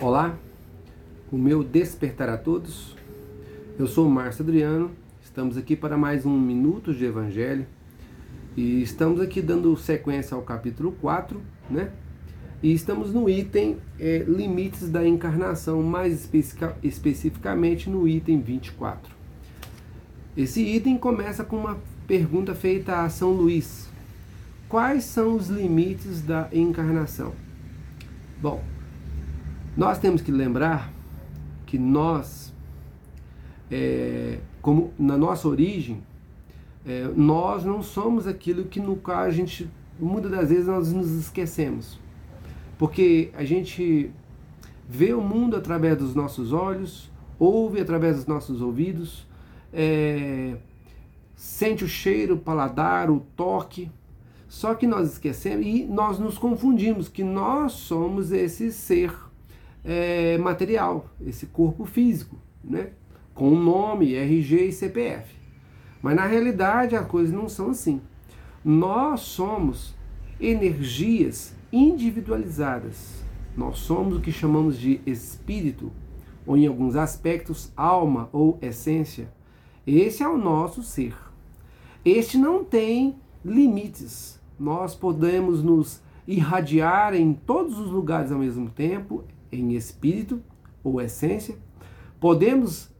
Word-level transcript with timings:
Olá, 0.00 0.38
o 1.32 1.36
meu 1.36 1.64
despertar 1.64 2.28
a 2.28 2.36
todos. 2.36 2.96
Eu 3.76 3.88
sou 3.88 4.08
Márcio 4.08 4.44
Adriano, 4.44 4.92
estamos 5.20 5.56
aqui 5.56 5.74
para 5.74 5.98
mais 5.98 6.24
um 6.24 6.38
Minutos 6.38 6.96
de 6.96 7.04
Evangelho 7.04 7.66
e 8.56 8.80
estamos 8.80 9.20
aqui 9.20 9.42
dando 9.42 9.76
sequência 9.76 10.36
ao 10.36 10.42
capítulo 10.42 10.92
4, 11.00 11.42
né? 11.68 11.90
E 12.62 12.72
estamos 12.72 13.12
no 13.12 13.28
item 13.28 13.78
é, 13.98 14.18
Limites 14.18 14.88
da 14.88 15.04
Encarnação, 15.04 15.82
mais 15.82 16.30
especificamente 16.80 17.90
no 17.90 18.06
item 18.06 18.40
24. 18.40 19.12
Esse 20.36 20.62
item 20.62 20.96
começa 20.96 21.42
com 21.42 21.56
uma 21.56 21.76
pergunta 22.06 22.54
feita 22.54 23.02
a 23.02 23.08
São 23.08 23.32
Luís: 23.32 23.88
Quais 24.68 25.02
são 25.02 25.34
os 25.34 25.48
limites 25.48 26.22
da 26.22 26.48
encarnação? 26.52 27.32
Bom, 28.40 28.62
nós 29.78 29.96
temos 29.96 30.20
que 30.20 30.32
lembrar 30.32 30.92
que 31.64 31.78
nós, 31.78 32.52
é, 33.70 34.40
como 34.60 34.92
na 34.98 35.16
nossa 35.16 35.46
origem, 35.46 36.02
é, 36.84 37.08
nós 37.14 37.64
não 37.64 37.80
somos 37.80 38.26
aquilo 38.26 38.64
que 38.64 38.80
no 38.80 38.96
qual 38.96 39.20
a 39.20 39.30
gente, 39.30 39.70
muitas 39.96 40.32
das 40.32 40.48
vezes, 40.48 40.66
nós 40.66 40.92
nos 40.92 41.12
esquecemos. 41.12 41.96
Porque 42.76 43.30
a 43.34 43.44
gente 43.44 44.10
vê 44.88 45.12
o 45.12 45.20
mundo 45.20 45.54
através 45.54 45.96
dos 45.96 46.12
nossos 46.12 46.52
olhos, 46.52 47.08
ouve 47.38 47.80
através 47.80 48.16
dos 48.16 48.26
nossos 48.26 48.60
ouvidos, 48.60 49.28
é, 49.72 50.56
sente 51.36 51.84
o 51.84 51.88
cheiro, 51.88 52.34
o 52.34 52.38
paladar, 52.38 53.12
o 53.12 53.20
toque. 53.36 53.88
Só 54.48 54.74
que 54.74 54.88
nós 54.88 55.12
esquecemos 55.12 55.64
e 55.64 55.84
nós 55.84 56.18
nos 56.18 56.36
confundimos 56.36 57.08
que 57.08 57.22
nós 57.22 57.70
somos 57.74 58.32
esse 58.32 58.72
ser 58.72 59.27
é, 59.84 60.36
material, 60.38 61.10
esse 61.24 61.46
corpo 61.46 61.84
físico, 61.84 62.36
né? 62.62 62.90
com 63.34 63.50
nome, 63.50 64.14
RG 64.14 64.66
e 64.66 64.72
CPF. 64.72 65.34
Mas 66.02 66.16
na 66.16 66.26
realidade 66.26 66.96
as 66.96 67.06
coisas 67.06 67.32
não 67.32 67.48
são 67.48 67.70
assim. 67.70 68.00
Nós 68.64 69.20
somos 69.20 69.94
energias 70.40 71.54
individualizadas. 71.72 73.22
Nós 73.56 73.78
somos 73.78 74.16
o 74.16 74.20
que 74.20 74.32
chamamos 74.32 74.78
de 74.78 75.00
espírito, 75.06 75.92
ou 76.46 76.56
em 76.56 76.66
alguns 76.66 76.96
aspectos, 76.96 77.72
alma 77.76 78.28
ou 78.32 78.58
essência. 78.62 79.32
Esse 79.86 80.22
é 80.22 80.28
o 80.28 80.38
nosso 80.38 80.82
ser. 80.82 81.14
Este 82.04 82.38
não 82.38 82.64
tem 82.64 83.16
limites. 83.44 84.40
Nós 84.58 84.94
podemos 84.94 85.62
nos 85.62 86.02
irradiar 86.26 87.14
em 87.14 87.32
todos 87.32 87.78
os 87.78 87.90
lugares 87.90 88.30
ao 88.30 88.38
mesmo 88.38 88.68
tempo, 88.70 89.24
em 89.50 89.74
espírito 89.74 90.42
ou 90.82 91.00
essência, 91.00 91.56
podemos 92.20 92.90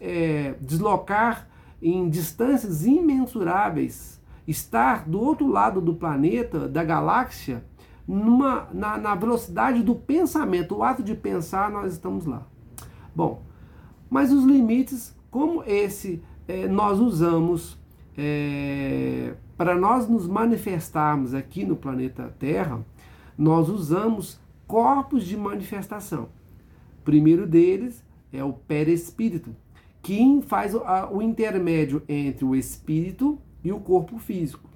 é, 0.00 0.54
deslocar 0.60 1.48
em 1.80 2.08
distâncias 2.08 2.84
imensuráveis, 2.84 4.20
estar 4.46 5.08
do 5.08 5.20
outro 5.20 5.46
lado 5.46 5.80
do 5.80 5.94
planeta, 5.94 6.68
da 6.68 6.82
galáxia, 6.82 7.64
numa, 8.06 8.68
na, 8.72 8.96
na 8.96 9.14
velocidade 9.14 9.82
do 9.82 9.94
pensamento, 9.94 10.76
o 10.76 10.82
ato 10.82 11.02
de 11.02 11.14
pensar, 11.14 11.70
nós 11.70 11.92
estamos 11.92 12.24
lá. 12.24 12.46
Bom, 13.14 13.42
mas 14.08 14.32
os 14.32 14.44
limites, 14.44 15.14
como 15.30 15.62
esse 15.64 16.22
é, 16.46 16.66
nós 16.66 16.98
usamos 16.98 17.78
é, 18.16 19.34
para 19.56 19.76
nós 19.76 20.08
nos 20.08 20.26
manifestarmos 20.26 21.34
aqui 21.34 21.64
no 21.64 21.76
planeta 21.76 22.34
Terra, 22.38 22.80
nós 23.36 23.68
usamos 23.68 24.40
corpos 24.68 25.24
de 25.24 25.36
manifestação. 25.36 26.28
O 27.00 27.02
primeiro 27.02 27.46
deles 27.46 28.04
é 28.30 28.44
o 28.44 28.52
perispírito, 28.52 29.56
que 30.02 30.42
faz 30.46 30.74
o 31.10 31.22
intermédio 31.22 32.02
entre 32.06 32.44
o 32.44 32.54
espírito 32.54 33.38
e 33.64 33.72
o 33.72 33.80
corpo 33.80 34.18
físico. 34.18 34.68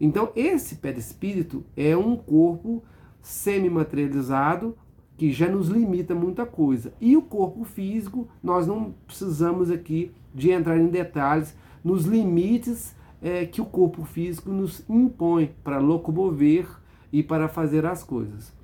Então, 0.00 0.30
esse 0.34 0.76
perispírito 0.76 1.64
é 1.76 1.96
um 1.96 2.16
corpo 2.16 2.82
semi-materializado 3.20 4.76
que 5.16 5.30
já 5.30 5.48
nos 5.48 5.68
limita 5.68 6.14
muita 6.14 6.44
coisa. 6.44 6.92
E 7.00 7.16
o 7.16 7.22
corpo 7.22 7.64
físico, 7.64 8.28
nós 8.42 8.66
não 8.66 8.94
precisamos 9.06 9.70
aqui 9.70 10.12
de 10.34 10.50
entrar 10.50 10.78
em 10.78 10.88
detalhes 10.88 11.54
nos 11.84 12.04
limites 12.04 12.94
é, 13.22 13.46
que 13.46 13.60
o 13.60 13.66
corpo 13.66 14.04
físico 14.04 14.50
nos 14.50 14.82
impõe 14.88 15.54
para 15.62 15.78
locomover 15.78 16.68
e 17.12 17.22
para 17.22 17.48
fazer 17.48 17.86
as 17.86 18.02
coisas. 18.02 18.54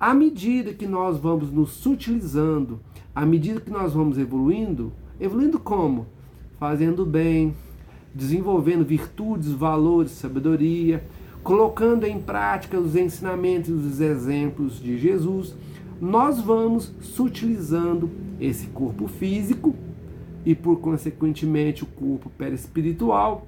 À 0.00 0.14
medida 0.14 0.72
que 0.72 0.86
nós 0.86 1.18
vamos 1.18 1.52
nos 1.52 1.72
sutilizando, 1.72 2.80
à 3.14 3.26
medida 3.26 3.60
que 3.60 3.70
nós 3.70 3.92
vamos 3.92 4.16
evoluindo, 4.16 4.94
evoluindo 5.20 5.58
como? 5.58 6.06
Fazendo 6.58 7.04
bem, 7.04 7.54
desenvolvendo 8.14 8.82
virtudes, 8.82 9.50
valores, 9.50 10.12
sabedoria, 10.12 11.04
colocando 11.42 12.06
em 12.06 12.18
prática 12.18 12.80
os 12.80 12.96
ensinamentos 12.96 13.68
e 13.68 13.72
os 13.72 14.00
exemplos 14.00 14.80
de 14.80 14.96
Jesus, 14.96 15.54
nós 16.00 16.40
vamos 16.40 16.94
sutilizando 17.02 18.10
esse 18.40 18.68
corpo 18.68 19.06
físico 19.06 19.76
e, 20.46 20.54
por 20.54 20.78
consequentemente, 20.78 21.84
o 21.84 21.86
corpo 21.86 22.30
perispiritual 22.30 23.46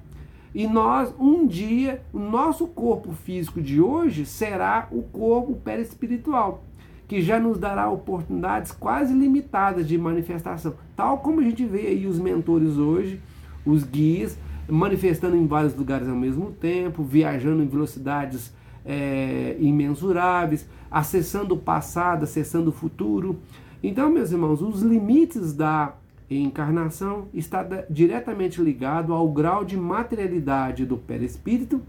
e 0.53 0.67
nós, 0.67 1.13
um 1.19 1.47
dia, 1.47 2.03
o 2.13 2.19
nosso 2.19 2.67
corpo 2.67 3.11
físico 3.11 3.59
de 3.59 3.81
hoje 3.81 4.25
será 4.25 4.87
o 4.91 5.01
corpo 5.01 5.55
perispiritual, 5.55 6.63
que 7.07 7.21
já 7.21 7.39
nos 7.39 7.57
dará 7.57 7.89
oportunidades 7.89 8.71
quase 8.71 9.13
limitadas 9.13 9.87
de 9.87 9.97
manifestação. 9.97 10.75
Tal 10.95 11.17
como 11.19 11.39
a 11.39 11.43
gente 11.43 11.65
vê 11.65 11.87
aí 11.87 12.05
os 12.05 12.19
mentores 12.19 12.77
hoje, 12.77 13.19
os 13.65 13.83
guias, 13.83 14.37
manifestando 14.69 15.35
em 15.35 15.47
vários 15.47 15.75
lugares 15.75 16.07
ao 16.07 16.15
mesmo 16.15 16.51
tempo, 16.51 17.03
viajando 17.03 17.63
em 17.63 17.67
velocidades 17.67 18.53
é, 18.85 19.57
imensuráveis, 19.59 20.67
acessando 20.91 21.55
o 21.55 21.59
passado, 21.59 22.23
acessando 22.23 22.69
o 22.69 22.73
futuro. 22.73 23.39
Então, 23.81 24.11
meus 24.11 24.31
irmãos, 24.31 24.61
os 24.61 24.83
limites 24.83 25.53
da 25.53 25.95
encarnação 26.29 27.27
está 27.33 27.63
diretamente 27.89 28.61
ligado 28.61 29.13
ao 29.13 29.31
grau 29.31 29.63
de 29.63 29.77
materialidade 29.77 30.85
do 30.85 30.97
perispírito 30.97 31.81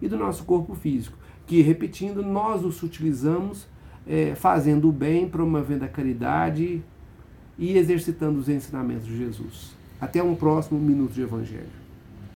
e 0.00 0.08
do 0.08 0.16
nosso 0.16 0.44
corpo 0.44 0.74
físico, 0.74 1.16
que, 1.46 1.62
repetindo, 1.62 2.22
nós 2.22 2.64
os 2.64 2.82
utilizamos 2.82 3.66
é, 4.06 4.34
fazendo 4.34 4.88
o 4.88 4.92
bem, 4.92 5.28
promovendo 5.28 5.84
a 5.84 5.88
caridade 5.88 6.82
e 7.58 7.76
exercitando 7.76 8.38
os 8.38 8.48
ensinamentos 8.48 9.06
de 9.06 9.16
Jesus. 9.16 9.76
Até 10.00 10.22
um 10.22 10.34
próximo 10.34 10.78
Minuto 10.78 11.12
de 11.12 11.22
Evangelho. 11.22 11.77